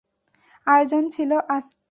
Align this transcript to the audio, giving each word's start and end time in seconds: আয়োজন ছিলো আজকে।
আয়োজন 0.67 1.03
ছিলো 1.09 1.37
আজকে। 1.49 1.79